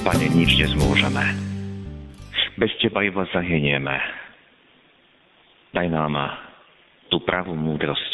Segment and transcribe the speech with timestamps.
[0.00, 1.24] Pane, nič nezmôžeme.
[2.56, 4.00] Bez Teba iba zahynieme.
[5.76, 6.16] Daj nám
[7.12, 8.12] tú pravú múdrosť.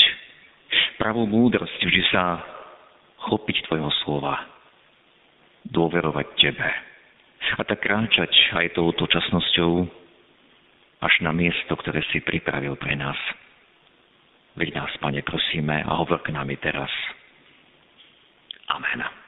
[0.99, 2.43] Pravú múdrosť vždy sa
[3.31, 4.51] chopiť Tvojho slova.
[5.71, 6.71] Dôverovať Tebe.
[7.55, 9.87] A tak kráčať aj touto časnosťou
[11.07, 13.19] až na miesto, ktoré si pripravil pre nás.
[14.59, 16.91] Veď nás, Pane, prosíme a hovor k nami teraz.
[18.75, 19.26] Amen.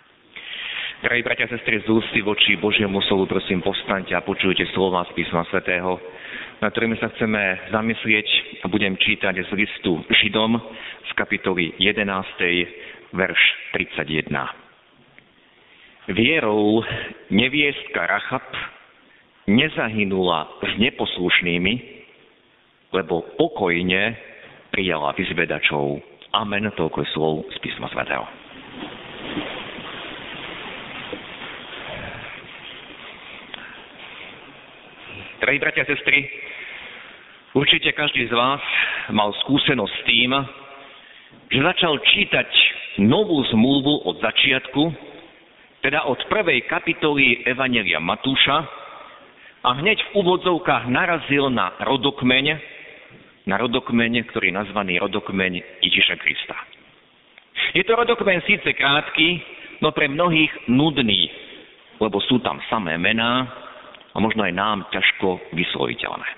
[0.99, 5.15] Drahí bratia a sestry, z ústy voči Božiemu slovu, prosím, povstaňte a počujte slova z
[5.15, 5.95] písma svätého,
[6.59, 8.27] na ktorými sa chceme zamyslieť
[8.61, 10.59] a budem čítať z listu Židom
[11.07, 13.15] z kapitoly 11.
[13.15, 13.43] verš
[13.79, 14.27] 31.
[16.19, 16.83] Vierou
[17.31, 18.51] neviestka Rachab
[19.47, 21.75] nezahynula s neposlušnými,
[22.91, 24.19] lebo pokojne
[24.75, 26.03] prijala vyzvedačov.
[26.35, 28.38] Amen, toľko slov z písma svätého.
[35.39, 36.27] Drahí bratia a sestry,
[37.55, 38.59] určite každý z vás
[39.15, 40.35] mal skúsenosť s tým,
[41.55, 42.51] že začal čítať
[43.07, 44.83] novú zmluvu od začiatku,
[45.87, 48.67] teda od prvej kapitoly Evanelia Matúša
[49.63, 52.47] a hneď v úvodzovkách narazil na rodokmeň,
[53.47, 56.59] na rodokmeň, ktorý je nazvaný rodokmeň Ježiša Krista.
[57.79, 59.39] Je to rodokmeň síce krátky,
[59.87, 61.31] no pre mnohých nudný,
[62.03, 63.68] lebo sú tam samé mená,
[64.13, 66.29] a možno aj nám ťažko vysloviteľné.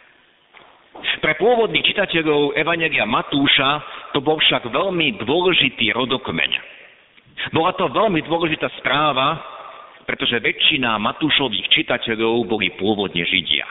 [1.00, 3.80] Pre pôvodných čitateľov Evangelia Matúša
[4.12, 6.50] to bol však veľmi dôležitý rodokmeň.
[7.56, 9.40] Bola to veľmi dôležitá správa,
[10.04, 13.64] pretože väčšina Matúšových čitateľov boli pôvodne Židia.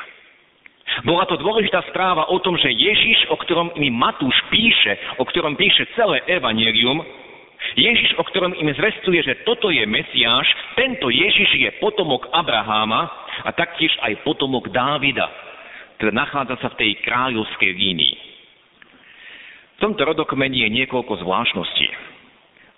[1.06, 5.54] Bola to dôležitá správa o tom, že Ježiš, o ktorom mi Matúš píše, o ktorom
[5.54, 7.06] píše celé Evangelium,
[7.78, 13.12] Ježiš, o ktorom im zvestuje, že toto je Mesiáš, tento Ježiš je potomok Abraháma
[13.46, 15.28] a taktiež aj potomok Dávida,
[16.00, 18.16] teda nachádza sa v tej kráľovskej línii.
[19.80, 21.88] V tomto rodokmeni je niekoľko zvláštností.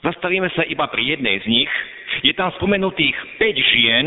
[0.01, 1.71] Zastavíme sa iba pri jednej z nich.
[2.25, 4.05] Je tam spomenutých 5 žien,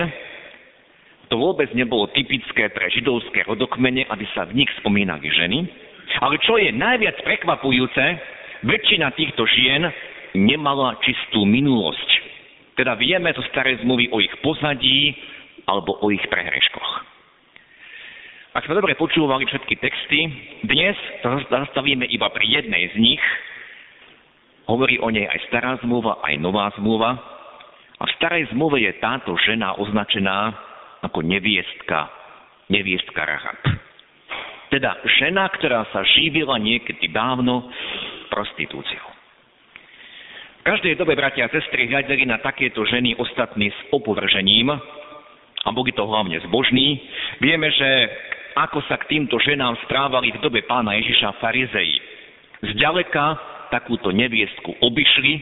[1.31, 5.67] to vôbec nebolo typické pre židovské rodokmene, aby sa v nich spomínali ženy.
[6.21, 8.05] Ale čo je najviac prekvapujúce,
[8.67, 9.89] väčšina týchto žien
[10.35, 12.09] nemala čistú minulosť.
[12.75, 15.15] Teda vieme zo starej zmluvy o ich pozadí
[15.69, 16.91] alebo o ich prehreškoch.
[18.55, 20.31] Ak sme dobre počúvali všetky texty,
[20.63, 20.95] dnes
[21.27, 23.25] sa zastavíme iba pri jednej z nich.
[24.71, 27.19] Hovorí o nej aj stará zmluva, aj nová zmluva.
[27.99, 30.55] A v starej zmluve je táto žena označená
[31.03, 32.07] ako neviestka,
[32.71, 33.59] neviestka Rahab.
[34.71, 37.67] Teda žena, ktorá sa živila niekedy dávno
[38.31, 39.15] prostitúciou
[40.65, 44.73] každej dobe, bratia a sestry, hľadeli na takéto ženy ostatní s opovržením,
[45.65, 47.01] a boli to hlavne zbožní.
[47.41, 47.91] Vieme, že
[48.55, 51.99] ako sa k týmto ženám správali v dobe pána Ježiša farizei.
[52.63, 53.37] Zďaleka
[53.73, 55.33] takúto neviestku obišli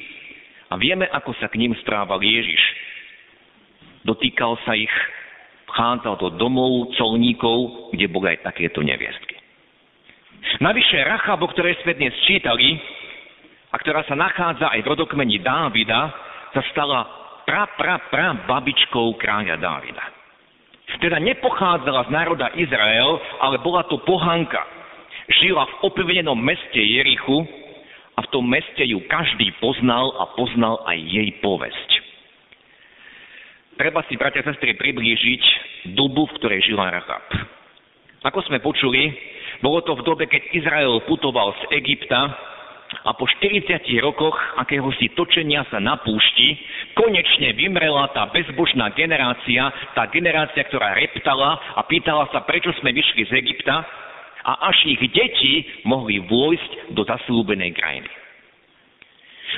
[0.72, 2.62] a vieme, ako sa k ním správal Ježiš.
[4.09, 4.91] Dotýkal sa ich,
[5.69, 9.37] vchádzal do domov colníkov, kde boli aj takéto neviestky.
[10.59, 12.81] Navyše Rachab, o ktorej sme dnes čítali,
[13.72, 16.12] a ktorá sa nachádza aj v rodokmeni Dávida,
[16.53, 20.04] sa stala pra, pra, pra babičkou kráľa Dávida.
[21.00, 24.60] Teda nepochádzala z národa Izrael, ale bola to pohanka.
[25.41, 27.47] Žila v opevnenom meste Jerichu
[28.18, 31.91] a v tom meste ju každý poznal a poznal aj jej povesť.
[33.80, 35.42] Treba si, bratia a sestry, priblížiť
[35.97, 37.24] dobu, v ktorej žila Rahab.
[38.22, 39.10] Ako sme počuli,
[39.65, 42.52] bolo to v dobe, keď Izrael putoval z Egypta
[43.04, 46.60] a po 40 rokoch akéhosi točenia sa na púšti
[46.92, 53.27] konečne vymrela tá bezbožná generácia, tá generácia, ktorá reptala a pýtala sa, prečo sme vyšli
[53.28, 53.83] z Egypta
[54.42, 58.10] a až ich deti mohli vôjsť do zaslúbenej krajiny.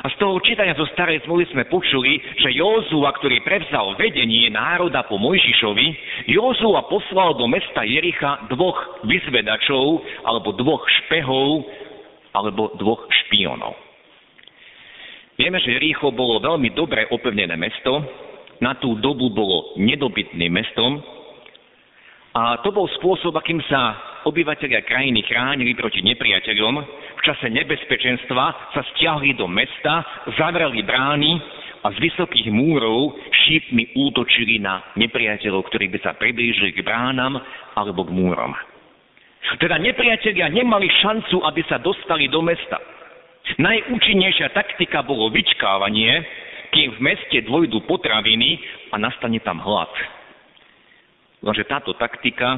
[0.02, 5.06] A z toho čítania zo starej zmluvy sme počuli, že Józua, ktorý prevzal vedenie národa
[5.06, 5.86] po Mojžišovi,
[6.34, 11.62] Józua poslal do mesta Jericha dvoch vyzvedačov alebo dvoch špehov,
[12.34, 13.78] alebo dvoch špionov.
[15.38, 18.02] Vieme, že Rícho bolo veľmi dobre opevnené mesto,
[18.62, 21.02] na tú dobu bolo nedobytným mestom
[22.34, 23.94] A to bol spôsob, akým sa
[24.26, 26.74] obyvateľia krajiny chránili proti nepriateľom.
[27.14, 30.02] V čase nebezpečenstva sa stiahli do mesta,
[30.34, 31.38] zavrali brány
[31.86, 37.38] a z vysokých múrov šípmi útočili na nepriateľov, ktorí by sa priblížili k bránam
[37.78, 38.50] alebo k múrom.
[39.60, 42.80] Teda nepriatelia nemali šancu, aby sa dostali do mesta.
[43.60, 46.24] Najúčinnejšia taktika bolo vyčkávanie,
[46.72, 48.58] kým v meste dvojdu potraviny
[48.90, 49.92] a nastane tam hlad.
[51.44, 52.56] Lenže táto taktika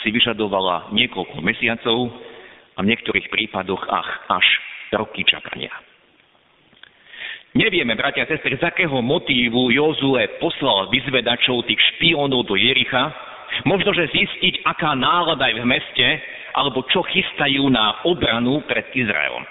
[0.00, 2.14] si vyžadovala niekoľko mesiacov
[2.78, 4.46] a v niektorých prípadoch ach, až
[4.94, 5.74] roky čakania.
[7.58, 13.10] Nevieme, bratia a sestry, z akého motívu Jozue poslal vyzvedačov tých špiónov do Jericha.
[13.64, 16.06] Možno, že zistiť, aká nálada je v meste,
[16.54, 19.44] alebo čo chystajú na obranu pred Izraelom.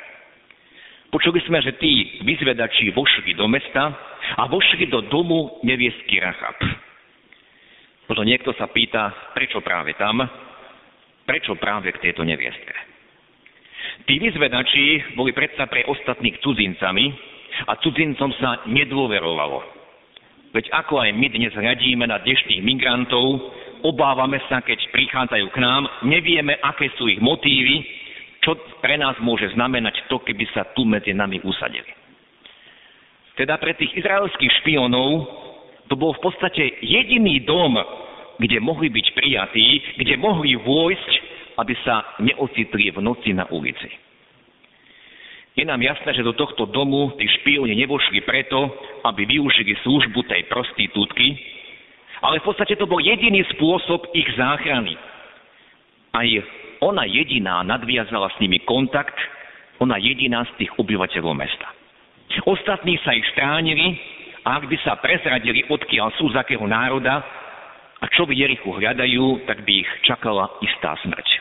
[1.07, 3.95] Počuli sme, že tí vyzvedači vošli do mesta
[4.35, 6.59] a vošli do domu neviestky Rachab.
[8.11, 10.19] Možno niekto sa pýta, prečo práve tam,
[11.23, 12.75] prečo práve k tejto neviestke.
[14.07, 17.05] Tí vyzvedači boli predsa pre ostatných cudzincami
[17.67, 19.59] a cudzincom sa nedôverovalo.
[20.55, 23.51] Veď ako aj my dnes hľadíme na dnešných migrantov,
[23.83, 27.83] obávame sa, keď prichádzajú k nám, nevieme, aké sú ich motívy,
[28.41, 31.89] čo pre nás môže znamenať to, keby sa tu medzi nami usadili.
[33.37, 35.29] Teda pre tých izraelských špionov
[35.87, 37.77] to bol v podstate jediný dom,
[38.37, 39.67] kde mohli byť prijatí,
[40.01, 41.11] kde mohli vôjsť,
[41.57, 43.89] aby sa neocitli v noci na ulici.
[45.57, 48.69] Je nám jasné, že do tohto domu tí špioni nevošli preto,
[49.09, 51.33] aby využili službu tej prostitútky,
[52.21, 54.97] ale v podstate to bol jediný spôsob ich záchrany.
[56.13, 56.27] Aj
[56.81, 59.15] ona jediná nadviazala s nimi kontakt,
[59.77, 61.69] ona jediná z tých obyvateľov mesta.
[62.45, 63.97] Ostatní sa ich stránili
[64.45, 67.21] a ak by sa prezradili, odkiaľ sú, z akého národa
[67.97, 71.36] a čo v Jerichu hľadajú, tak by ich čakala istá smrť.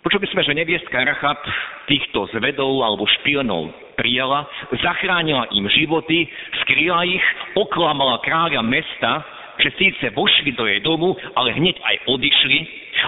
[0.00, 1.44] Počuli sme, že neviestka Rachab
[1.84, 3.68] týchto zvedov alebo špionov
[4.00, 4.48] prijala,
[4.80, 6.24] zachránila im životy,
[6.64, 9.20] skryla ich, oklamala kráľa mesta,
[9.60, 12.58] že síce vošli do jej domu, ale hneď aj odišli.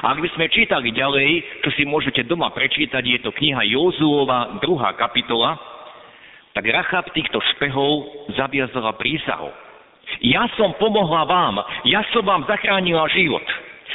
[0.04, 4.60] A ak by sme čítali ďalej, čo si môžete doma prečítať, je to kniha Jozuova,
[4.60, 5.56] druhá kapitola,
[6.52, 9.48] tak Rachab týchto špehov zaviazala prísahou.
[10.20, 11.56] Ja som pomohla vám,
[11.88, 13.48] ja som vám zachránila život.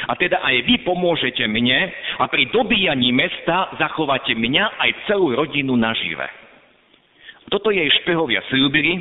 [0.06, 1.90] A teda aj vy pomôžete mne
[2.22, 6.30] a pri dobíjaní mesta zachováte mňa aj celú rodinu nažive.
[7.48, 9.00] Toto jej špehovia slúbili,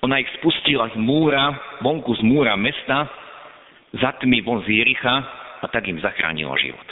[0.00, 3.06] ona ich spustila z múra, vonku z múra mesta,
[4.00, 5.14] za tmy von z Jericha
[5.60, 6.88] a tak im zachránila život.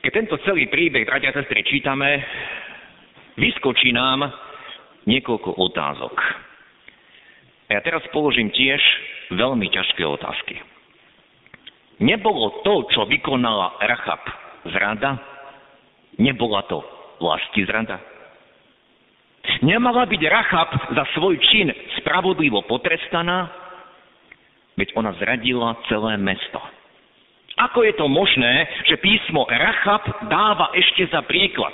[0.00, 2.22] Keď tento celý príbeh, bratia a sestry, čítame,
[3.36, 4.30] vyskočí nám
[5.04, 6.14] niekoľko otázok.
[7.66, 8.78] A ja teraz položím tiež
[9.34, 10.62] veľmi ťažké otázky.
[11.96, 14.20] Nebolo to, čo vykonala Rachab
[14.68, 15.16] zrada?
[16.20, 16.84] Nebola to
[17.20, 17.96] vlasti zrada?
[19.64, 21.72] Nemala byť Rachab za svoj čin
[22.02, 23.48] spravodlivo potrestaná?
[24.76, 26.60] Veď ona zradila celé mesto.
[27.56, 31.72] Ako je to možné, že písmo Rachab dáva ešte za príklad?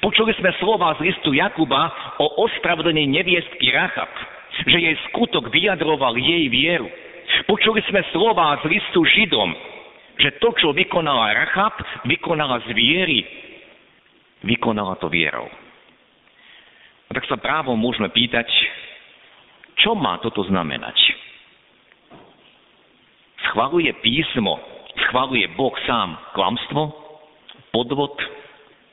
[0.00, 4.08] Počuli sme slova z listu Jakuba o ospravedlení neviestky Rachab
[4.66, 6.90] že jej skutok vyjadroval jej vieru.
[7.46, 9.50] Počuli sme slova z listu Židom,
[10.20, 13.20] že to, čo vykonala Rachab, vykonala z viery.
[14.44, 15.48] Vykonala to vierou.
[17.08, 18.46] A tak sa právom môžeme pýtať,
[19.80, 20.94] čo má toto znamenať?
[23.50, 24.60] Schvaluje písmo,
[25.08, 26.92] schvaluje Boh sám klamstvo,
[27.72, 28.14] podvod,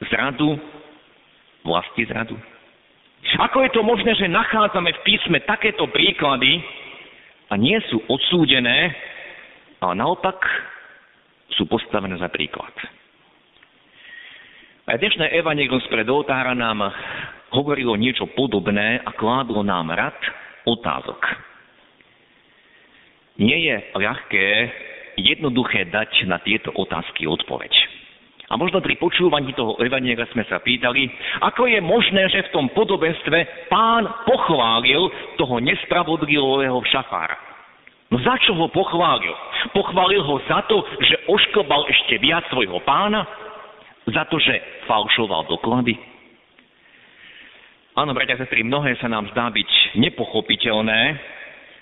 [0.10, 0.58] zradu,
[1.62, 2.40] vlasti zradu?
[3.38, 6.64] Ako je to možné, že nachádzame v písme takéto príklady
[7.48, 8.92] a nie sú odsúdené,
[9.80, 10.36] ale naopak
[11.56, 12.74] sú postavené za príklad.
[14.88, 16.80] A dnešné evanelium spred oltára nám
[17.52, 20.16] hovorilo niečo podobné a kládlo nám rad
[20.64, 21.20] otázok.
[23.38, 24.48] Nie je ľahké
[25.20, 27.72] jednoduché dať na tieto otázky odpoveď.
[28.48, 31.12] A možno pri počúvaní toho Evaniela sme sa pýtali,
[31.44, 37.36] ako je možné, že v tom podobenstve pán pochválil toho nespravodlivého šafára.
[38.08, 39.36] No za čo ho pochválil?
[39.76, 43.28] Pochválil ho za to, že ošklbal ešte viac svojho pána?
[44.08, 44.56] Za to, že
[44.88, 46.00] falšoval doklady?
[48.00, 51.20] Áno, bratia a sestry, mnohé sa nám zdá byť nepochopiteľné,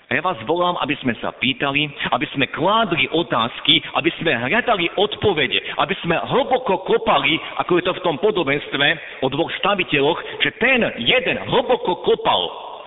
[0.06, 4.86] a ja vás volám, aby sme sa pýtali, aby sme kládli otázky, aby sme hľadali
[4.94, 8.86] odpovede, aby sme hlboko kopali, ako je to v tom podobenstve
[9.22, 12.42] o dvoch staviteľoch, že ten jeden hlboko kopal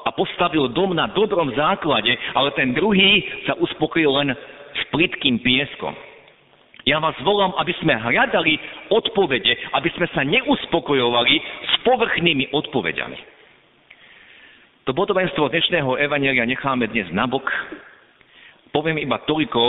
[0.08, 4.32] a postavil dom na dobrom základe, ale ten druhý sa uspokojil len
[4.80, 5.92] s plitkým pieskom.
[6.88, 8.56] Ja vás volám, aby sme hľadali
[8.96, 11.36] odpovede, aby sme sa neuspokojovali
[11.68, 13.39] s povrchnými odpovediami.
[14.90, 17.46] To podobenstvo dnešného evanelia necháme dnes nabok.
[18.74, 19.62] Poviem iba toľko,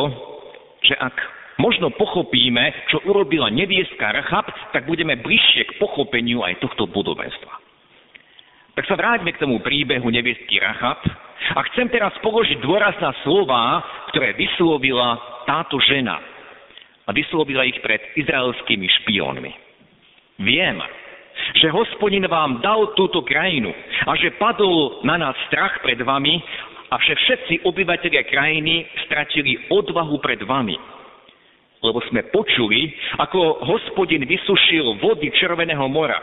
[0.81, 1.13] že ak
[1.61, 7.53] možno pochopíme, čo urobila neviestka Rachab, tak budeme bližšie k pochopeniu aj tohto podobenstva.
[8.81, 11.05] Tak sa vráťme k tomu príbehu neviestky Rachab
[11.53, 13.85] a chcem teraz položiť dôraz na slova,
[14.17, 16.17] ktoré vyslovila táto žena.
[17.05, 19.53] A vyslovila ich pred izraelskými špiónmi.
[20.41, 20.81] Viem,
[21.59, 23.71] že hospodin vám dal túto krajinu
[24.07, 26.41] a že padol na nás strach pred vami
[26.91, 30.75] a že všetci obyvateľia krajiny stratili odvahu pred vami.
[31.81, 36.21] Lebo sme počuli, ako hospodin vysušil vody Červeného mora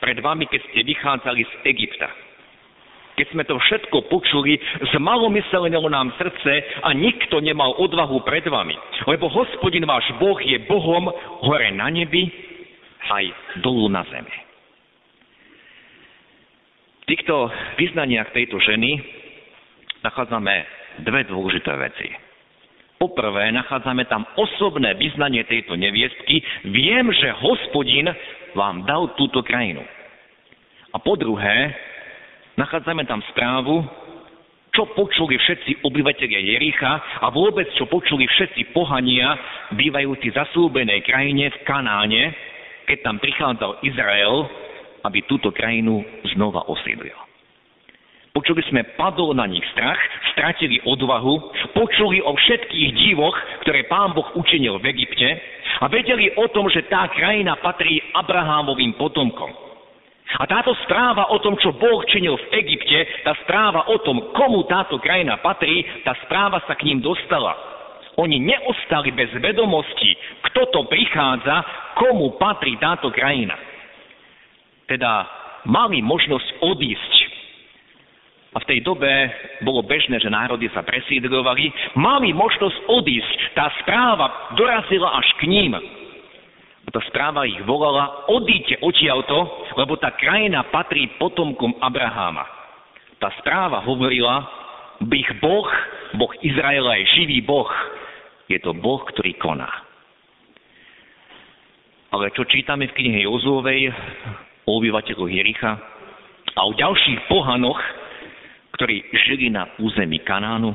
[0.00, 2.08] pred vami, keď ste vychádzali z Egypta.
[3.16, 4.60] Keď sme to všetko počuli,
[4.92, 8.76] zmalomyselnilo nám srdce a nikto nemal odvahu pred vami.
[9.08, 11.08] Lebo hospodin váš Boh je Bohom
[11.44, 12.28] hore na nebi
[13.08, 13.24] aj
[13.64, 14.45] dolu na zemi.
[17.06, 17.46] Týchto
[17.78, 18.98] vyznaniach tejto ženy
[20.02, 20.66] nachádzame
[21.06, 22.10] dve dôležité veci.
[22.98, 26.42] Poprvé, nachádzame tam osobné vyznanie tejto neviestky.
[26.66, 28.10] Viem, že hospodin
[28.58, 29.86] vám dal túto krajinu.
[30.90, 31.78] A po druhé,
[32.58, 33.86] nachádzame tam správu,
[34.74, 39.38] čo počuli všetci obyvateľia Jericha a vôbec čo počuli všetci pohania,
[39.78, 42.34] bývajúci zasúbenej krajine v Kanáne,
[42.90, 44.65] keď tam prichádzal Izrael,
[45.06, 46.02] aby túto krajinu
[46.34, 47.14] znova osídlil.
[48.36, 49.96] Počuli sme, padol na nich strach,
[50.36, 51.34] stratili odvahu,
[51.72, 53.32] počuli o všetkých divoch,
[53.64, 55.40] ktoré pán Boh učinil v Egypte
[55.80, 59.48] a vedeli o tom, že tá krajina patrí Abrahámovým potomkom.
[60.36, 64.68] A táto správa o tom, čo Boh činil v Egypte, tá správa o tom, komu
[64.68, 67.56] táto krajina patrí, tá správa sa k ním dostala.
[68.20, 70.12] Oni neostali bez vedomosti,
[70.52, 71.64] kto to prichádza,
[71.96, 73.56] komu patrí táto krajina.
[74.86, 75.26] Teda
[75.66, 77.26] mali možnosť odísť
[78.56, 79.04] a v tej dobe
[79.60, 81.68] bolo bežné, že národy sa presídrovali,
[82.00, 83.52] mali možnosť odísť.
[83.52, 85.76] Tá správa dorazila až k ním.
[85.76, 89.36] A tá správa ich volala, odíďte odtiaľto,
[89.76, 92.48] lebo tá krajina patrí potomkom Abraháma.
[93.20, 94.48] Tá správa hovorila,
[95.04, 95.68] bych Boh,
[96.16, 97.68] Boh Izraela je živý Boh.
[98.48, 99.68] Je to Boh, ktorý koná.
[102.08, 103.92] Ale čo čítame v knihe Jozúovej
[104.66, 105.78] o obyvateľoch Jericha
[106.58, 107.78] a o ďalších pohanoch,
[108.74, 110.74] ktorí žili na území Kanánu.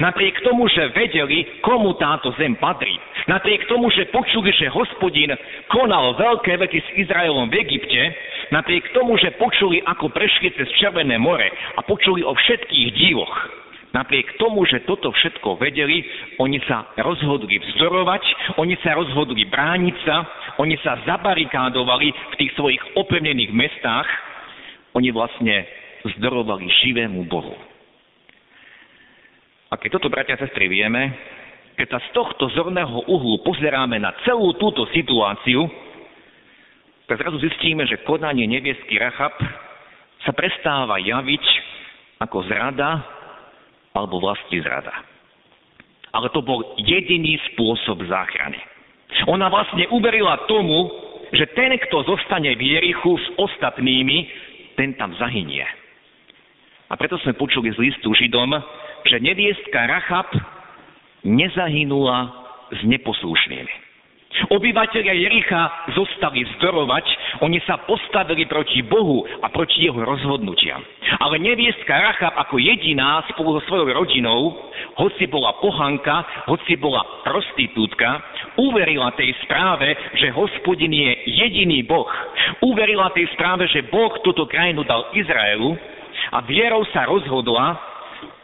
[0.00, 2.94] Napriek tomu, že vedeli, komu táto zem patrí,
[3.28, 5.32] napriek tomu, že počuli, že hospodin
[5.68, 8.00] konal veľké veci s Izraelom v Egypte,
[8.54, 13.34] napriek tomu, že počuli, ako prešli cez Červené more a počuli o všetkých divoch,
[13.90, 16.06] napriek tomu, že toto všetko vedeli,
[16.38, 18.22] oni sa rozhodli vzdorovať,
[18.62, 20.16] oni sa rozhodli brániť sa,
[20.60, 24.04] oni sa zabarikádovali v tých svojich opevnených mestách,
[24.92, 25.64] oni vlastne
[26.04, 27.56] zdorovali živému Bohu.
[29.72, 31.16] A keď toto, bratia a sestry, vieme,
[31.80, 35.64] keď sa z tohto zorného uhlu pozeráme na celú túto situáciu,
[37.08, 39.32] tak zrazu zistíme, že konanie nebieský Rachab
[40.26, 41.44] sa prestáva javiť
[42.20, 43.00] ako zrada
[43.96, 44.92] alebo vlastní zrada.
[46.12, 48.60] Ale to bol jediný spôsob záchrany.
[49.28, 50.90] Ona vlastne uverila tomu,
[51.30, 54.18] že ten, kto zostane v Jerichu s ostatnými,
[54.74, 55.62] ten tam zahynie.
[56.90, 58.50] A preto sme počuli z listu Židom,
[59.06, 60.26] že neviestka Rachab
[61.22, 62.18] nezahynula
[62.74, 63.89] s neposlušnými.
[64.30, 67.06] Obyvateľia Jericha zostali vzdorovať,
[67.42, 70.78] oni sa postavili proti Bohu a proti jeho rozhodnutiam.
[71.18, 74.54] Ale neviestka Rachab ako jediná spolu so svojou rodinou,
[75.02, 78.22] hoci bola pohanka, hoci bola prostitútka,
[78.54, 82.06] uverila tej správe, že hospodin je jediný Boh.
[82.62, 85.74] Uverila tej správe, že Boh túto krajinu dal Izraelu
[86.30, 87.82] a vierou sa rozhodla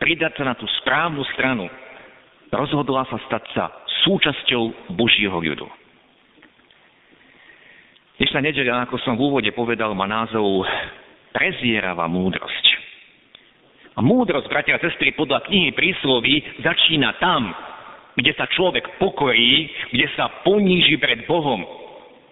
[0.02, 1.71] pridať sa na tú správnu stranu.
[2.50, 5.69] Rozhodla sa stať sa súčasťou Božieho ľudu.
[8.17, 10.65] Dnešná nedeľa, ako som v úvode povedal, má názov
[11.37, 12.65] Prezieravá múdrosť.
[13.97, 17.53] A múdrosť, bratia a sestry, podľa knihy prísloví začína tam,
[18.17, 21.61] kde sa človek pokorí, kde sa poníži pred Bohom.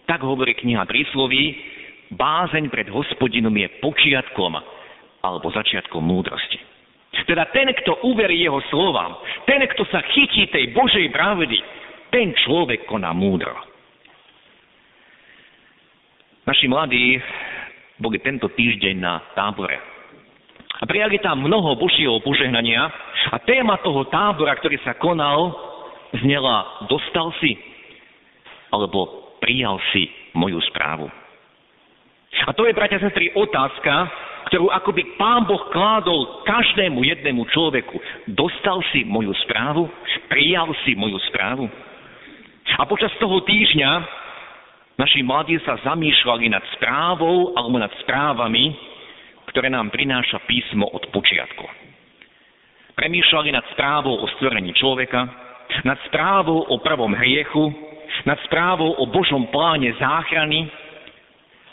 [0.08, 1.56] Tak hovorí kniha prísloví,
[2.16, 4.56] bázeň pred hospodinom je počiatkom
[5.20, 6.73] alebo začiatkom múdrosti.
[7.22, 9.16] Teda ten, kto uverí jeho slovám,
[9.46, 11.56] ten, kto sa chytí tej Božej pravdy,
[12.10, 13.54] ten človek koná múdro.
[16.44, 17.16] Naši mladí
[17.96, 19.80] boli tento týždeň na tábore.
[20.74, 22.90] A prijali tam mnoho Božieho požehnania
[23.32, 25.54] a téma toho tábora, ktorý sa konal,
[26.20, 27.56] znela dostal si
[28.74, 31.06] alebo prijal si moju správu.
[32.44, 34.10] A to je, bratia a sestry, otázka,
[34.50, 37.96] ktorú akoby Pán Boh kládol každému jednému človeku.
[38.32, 39.88] Dostal si moju správu?
[40.28, 41.64] Prijal si moju správu?
[42.76, 43.90] A počas toho týždňa
[44.96, 48.72] naši mladí sa zamýšľali nad správou alebo nad správami,
[49.52, 51.64] ktoré nám prináša písmo od počiatku.
[52.94, 55.26] Premýšľali nad správou o stvorení človeka,
[55.82, 57.74] nad správou o prvom hriechu,
[58.22, 60.70] nad správou o Božom pláne záchrany,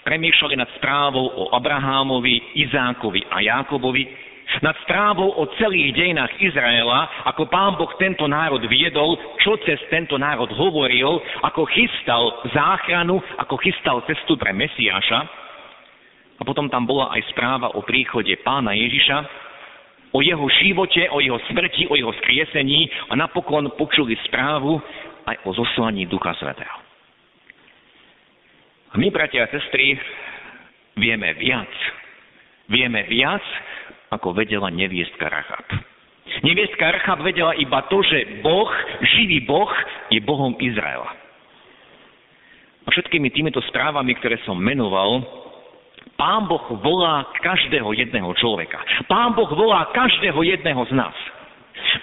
[0.03, 7.48] premýšľali nad správou o Abrahámovi, Izákovi a Jákobovi, nad správou o celých dejinách Izraela, ako
[7.48, 14.03] pán Boh tento národ viedol, čo cez tento národ hovoril, ako chystal záchranu, ako chystal
[14.03, 15.20] cestu pre Mesiáša.
[16.36, 19.17] A potom tam bola aj správa o príchode pána Ježiša,
[20.12, 24.84] o jeho živote, o jeho smrti, o jeho skriesení a napokon počuli správu
[25.31, 26.80] aj o zoslaní Ducha Svetého.
[28.91, 29.95] A my, bratia a sestry,
[31.00, 31.71] vieme viac.
[32.67, 33.43] Vieme viac,
[34.12, 35.63] ako vedela neviestka Rachab.
[36.43, 38.67] Neviestka Rachab vedela iba to, že Boh,
[39.15, 39.71] živý Boh,
[40.12, 41.07] je Bohom Izraela.
[42.83, 45.24] A všetkými týmito správami, ktoré som menoval,
[46.19, 48.77] Pán Boh volá každého jedného človeka.
[49.07, 51.15] Pán Boh volá každého jedného z nás.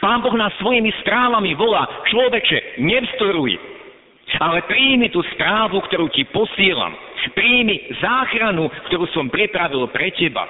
[0.01, 3.78] Pán Boh nás svojimi správami volá, človeče, nevstoruj,
[4.37, 6.93] ale príjmi tú správu, ktorú ti posielam.
[7.33, 10.45] Príjmi záchranu, ktorú som pripravil pre teba.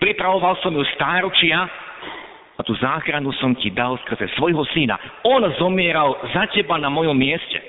[0.00, 1.68] Pripravoval som ju stáročia
[2.56, 4.96] a tú záchranu som ti dal skrze svojho syna.
[5.24, 7.60] On zomieral za teba na mojom mieste.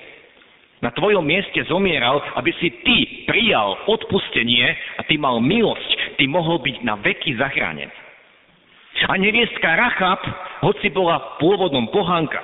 [0.82, 2.98] Na tvojom mieste zomieral, aby si ty
[3.30, 4.66] prijal odpustenie
[4.98, 6.18] a ty mal milosť.
[6.18, 7.94] Ty mohol byť na veky zachránený.
[9.08, 10.20] A neviestka Rachab,
[10.62, 12.38] hoci bola pôvodom pohanka,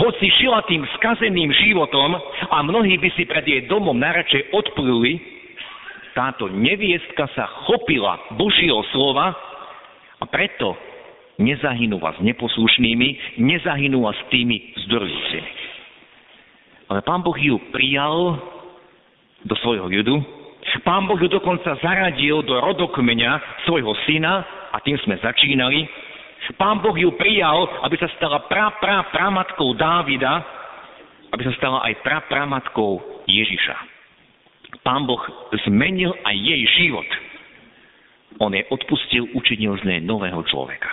[0.00, 2.14] hoci žila tým skazeným životom
[2.52, 5.18] a mnohí by si pred jej domom najradšej odpluli,
[6.12, 9.32] táto neviestka sa chopila Božieho slova
[10.20, 10.76] a preto
[11.40, 15.50] nezahynula s neposlušnými, nezahynula s tými zdorujúcimi.
[16.90, 18.36] Ale pán Boh ju prijal
[19.46, 20.20] do svojho ľudu,
[20.84, 25.88] pán Boh ju dokonca zaradil do rodokmeňa svojho syna a tým sme začínali.
[26.56, 30.40] Pán Boh ju prijal, aby sa stala pra, pra, pramatkou Dávida,
[31.30, 33.76] aby sa stala aj pra, pramatkou Ježiša.
[34.80, 35.20] Pán Boh
[35.68, 37.06] zmenil aj jej život.
[38.40, 40.88] On jej odpustil, učinil z nej nového človeka.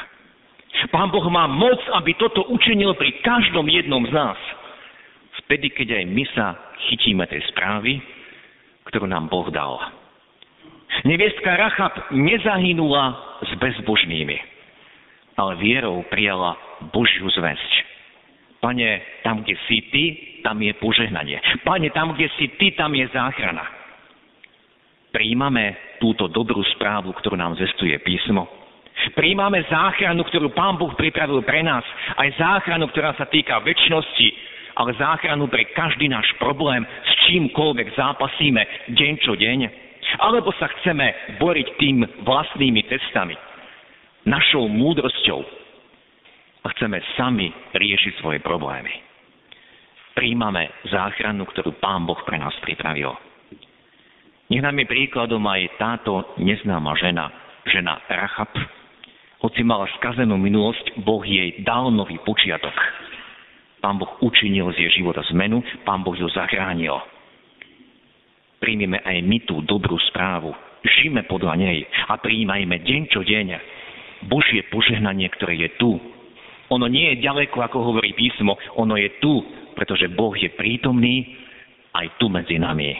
[0.91, 4.38] Pán Boh má moc, aby toto učinil pri každom jednom z nás.
[5.45, 6.45] Vtedy, keď aj my sa
[6.91, 8.03] chytíme tej správy,
[8.91, 9.79] ktorú nám Boh dal.
[11.03, 13.05] Neviestka Rachab nezahynula
[13.43, 14.57] s bezbožnými,
[15.38, 16.58] ale vierou prijala
[16.89, 17.71] Božiu zväzť.
[18.58, 20.04] Pane, tam, kde si ty,
[20.41, 21.38] tam je požehnanie.
[21.62, 23.62] Pane, tam, kde si ty, tam je záchrana.
[25.13, 28.50] Príjmame túto dobrú správu, ktorú nám zestuje písmo.
[29.13, 31.86] Príjmame záchranu, ktorú Pán Boh pripravil pre nás.
[32.17, 34.30] Aj záchranu, ktorá sa týka väčšnosti,
[34.73, 41.38] ale záchranu pre každý náš problém, s čímkoľvek zápasíme deň čo deň alebo sa chceme
[41.38, 43.36] boriť tým vlastnými cestami,
[44.27, 45.39] našou múdrosťou
[46.61, 48.91] a chceme sami riešiť svoje problémy.
[50.11, 53.15] Príjmame záchranu, ktorú Pán Boh pre nás pripravil.
[54.51, 57.31] Nech nám je príkladom aj táto neznáma žena,
[57.71, 58.51] žena Rachab.
[59.39, 62.73] Hoci mala skazenú minulosť, Boh jej dal nový počiatok.
[63.79, 66.97] Pán Boh učinil z jej života zmenu, Pán Boh ju zachránil
[68.57, 70.53] príjmeme aj my tú dobrú správu.
[70.83, 73.76] Žijeme podľa nej a prijímajme deň čo deň
[74.25, 76.01] Božie požehnanie, ktoré je tu.
[76.73, 79.45] Ono nie je ďaleko, ako hovorí písmo, ono je tu,
[79.77, 81.38] pretože Boh je prítomný
[81.93, 82.97] aj tu medzi nami.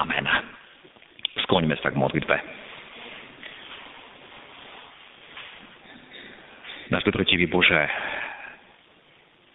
[0.00, 0.24] Amen.
[1.46, 2.36] Skloňme sa k modlitbe.
[6.92, 7.88] Náš dobrotivý Bože,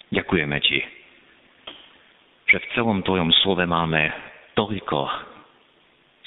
[0.09, 0.79] ďakujeme Ti,
[2.49, 4.09] že v celom Tvojom slove máme
[4.57, 5.05] toľko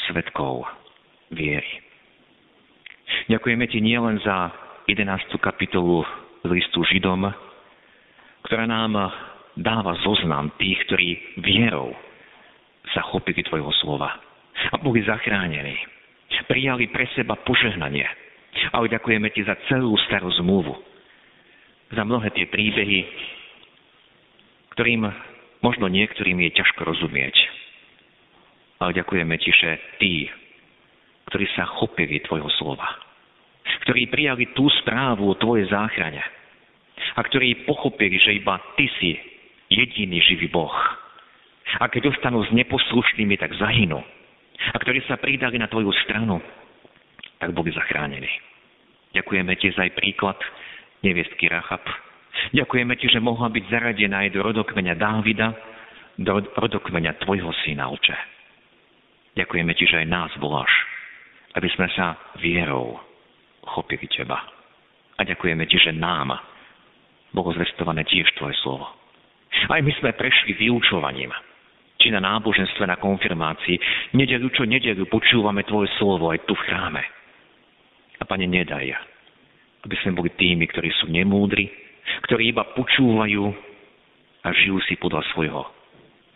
[0.06, 0.70] svetkov
[1.34, 1.89] viery.
[3.28, 4.54] Ďakujeme Ti nielen za
[4.88, 5.36] 11.
[5.42, 6.06] kapitolu
[6.48, 7.28] listu Židom,
[8.48, 9.12] ktorá nám
[9.58, 11.08] dáva zoznam tých, ktorí
[11.44, 11.92] vierou
[12.96, 14.16] sa chopili Tvojho slova
[14.72, 15.76] a boli zachránení.
[16.48, 18.08] Prijali pre seba požehnanie.
[18.74, 20.74] Ale ďakujeme Ti za celú starú zmluvu.
[21.90, 23.06] Za mnohé tie príbehy,
[24.74, 25.10] ktorým
[25.60, 27.36] Možno niektorým je ťažko rozumieť.
[28.80, 30.24] Ale ďakujeme ti, že tí,
[31.28, 32.88] ktorí sa chopili tvojho slova,
[33.86, 36.20] ktorí prijali tú správu o Tvojej záchrane
[37.16, 39.16] a ktorí pochopili, že iba Ty si
[39.72, 40.74] jediný živý Boh.
[41.80, 44.02] A keď ostanú s neposlušnými, tak zahynú.
[44.74, 46.42] A ktorí sa pridali na Tvoju stranu,
[47.40, 48.28] tak boli zachránení.
[49.16, 50.36] Ďakujeme Ti za aj príklad
[51.00, 51.82] neviestky Rachab.
[52.52, 55.48] Ďakujeme Ti, že mohla byť zaradená aj do rodokmeňa Dávida,
[56.20, 58.18] do rodokmeňa Tvojho syna, Oče.
[59.40, 60.70] Ďakujeme Ti, že aj nás voláš,
[61.56, 63.09] aby sme sa vierou
[63.64, 64.38] chopili Teba.
[65.16, 66.32] A ďakujeme Ti, že nám
[67.30, 68.86] bolo zvestované tiež Tvoje slovo.
[69.70, 71.30] Aj my sme prešli vyučovaním,
[71.98, 73.76] či na náboženstve, na konfirmácii.
[74.16, 77.02] Nedelu čo nedelu počúvame Tvoje slovo aj tu v chráme.
[78.20, 78.94] A Pane, nedaj,
[79.84, 81.68] aby sme boli tými, ktorí sú nemúdri,
[82.28, 83.44] ktorí iba počúvajú
[84.44, 85.62] a žijú si podľa svojho.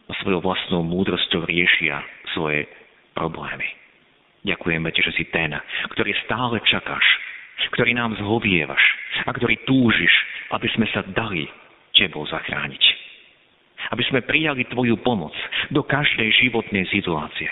[0.04, 2.04] A svojou vlastnou múdrosťou riešia
[2.36, 2.68] svoje
[3.16, 3.83] problémy.
[4.44, 5.56] Ďakujeme Ti, že si ten,
[5.96, 7.04] ktorý stále čakáš,
[7.72, 8.82] ktorý nám zhovievaš
[9.24, 10.12] a ktorý túžiš,
[10.52, 11.48] aby sme sa dali
[11.96, 12.84] Tebou zachrániť.
[13.92, 15.32] Aby sme prijali Tvoju pomoc
[15.72, 17.48] do každej životnej situácie.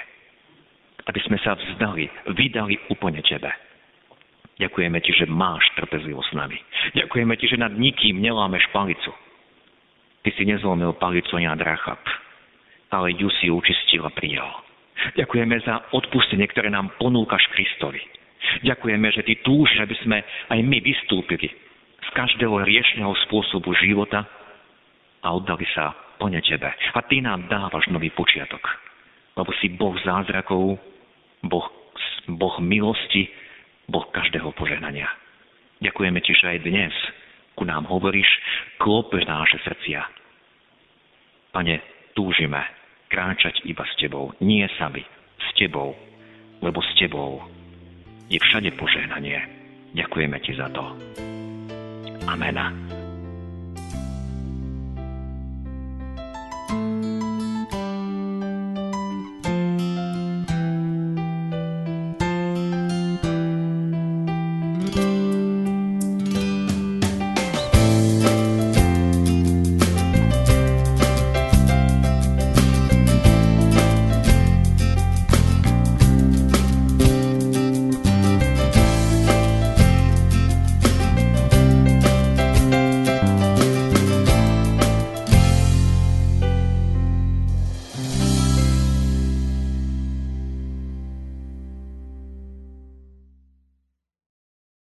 [1.08, 3.48] Aby sme sa vzdali, vydali úplne Tebe.
[4.60, 6.58] Ďakujeme Ti, že máš trpezlivosť s nami.
[6.92, 9.10] Ďakujeme Ti, že nad nikým nelámeš palicu.
[10.22, 11.98] Ty si nezlomil palicu ani nad Rachab,
[12.92, 14.71] ale ju si učistil a prijal.
[15.18, 18.00] Ďakujeme za odpustenie, ktoré nám ponúkaš Kristovi.
[18.62, 20.18] Ďakujeme, že Ty túžiš, aby sme
[20.50, 21.48] aj my vystúpili
[22.02, 24.26] z každého riešného spôsobu života
[25.22, 26.70] a oddali sa plne Tebe.
[26.70, 28.62] A Ty nám dávaš nový počiatok.
[29.38, 30.76] Lebo si Boh zázrakov,
[31.46, 31.66] Boh,
[32.28, 33.30] boh milosti,
[33.88, 35.08] Boh každého požehnania.
[35.82, 36.94] Ďakujeme Ti, že aj dnes
[37.52, 38.28] ku nám hovoríš,
[38.80, 40.00] klopeš na naše srdcia.
[41.52, 41.84] Pane,
[42.16, 42.81] túžime
[43.12, 45.04] kráčať iba s Tebou, nie sami,
[45.36, 45.92] s Tebou,
[46.64, 47.44] lebo s Tebou
[48.32, 49.44] je všade požehnanie.
[49.92, 50.96] Ďakujeme Ti za to.
[52.24, 52.91] Amen.